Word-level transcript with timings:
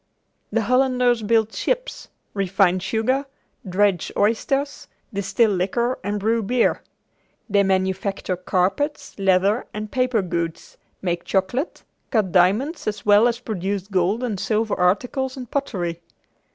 The 0.51 0.63
Hollanders 0.63 1.21
build 1.21 1.53
ships, 1.53 2.07
refine 2.33 2.79
sugar, 2.79 3.27
dredge 3.69 4.11
oysters, 4.17 4.87
distill 5.13 5.51
liquor 5.51 5.99
and 6.03 6.19
brew 6.19 6.41
beer. 6.41 6.81
They 7.47 7.61
manufacture 7.61 8.35
carpets, 8.35 9.13
leather 9.19 9.67
and 9.75 9.91
paper 9.91 10.23
goods, 10.23 10.77
make 11.03 11.23
chocolate, 11.23 11.83
cut 12.09 12.31
diamonds 12.31 12.87
as 12.87 13.05
well 13.05 13.27
as 13.27 13.39
produce 13.39 13.87
gold 13.89 14.23
and 14.23 14.39
silver 14.39 14.73
articles 14.73 15.37
and 15.37 15.51
pottery. 15.51 16.01